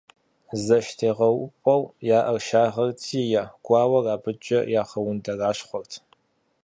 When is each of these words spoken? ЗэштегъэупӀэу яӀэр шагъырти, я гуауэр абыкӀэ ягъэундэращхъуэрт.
ЗэштегъэупӀэу 0.65 1.83
яӀэр 2.17 2.37
шагъырти, 2.47 3.19
я 3.41 3.43
гуауэр 3.65 4.05
абыкӀэ 4.15 4.59
ягъэундэращхъуэрт. 4.81 5.91